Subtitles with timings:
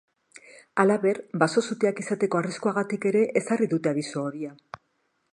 [0.83, 4.53] Halaber, baso-suteak izateko arriskuagatik ere ezarri dute abisu horia.